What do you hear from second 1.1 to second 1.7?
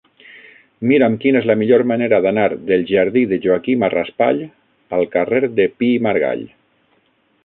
quina és la